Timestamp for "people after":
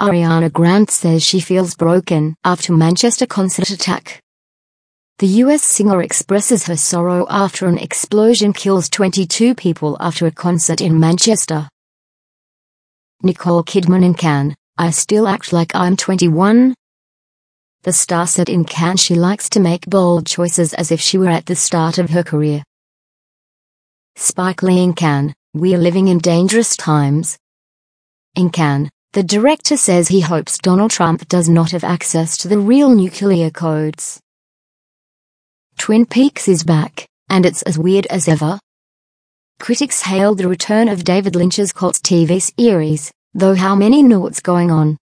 9.54-10.26